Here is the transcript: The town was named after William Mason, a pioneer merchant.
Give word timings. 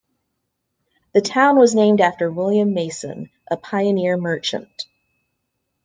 The 1.13 1.21
town 1.21 1.59
was 1.59 1.75
named 1.75 2.01
after 2.01 2.31
William 2.31 2.73
Mason, 2.73 3.29
a 3.51 3.55
pioneer 3.55 4.17
merchant. 4.17 4.85